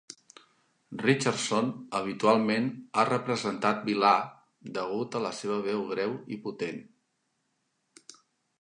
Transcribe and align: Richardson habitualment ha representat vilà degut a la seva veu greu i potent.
Richardson 1.01 1.67
habitualment 1.99 2.71
ha 2.95 3.03
representat 3.09 3.85
vilà 3.91 4.15
degut 4.79 5.19
a 5.21 5.23
la 5.27 5.35
seva 5.43 5.61
veu 5.69 5.87
greu 5.93 6.19
i 6.37 6.41
potent. 6.47 6.83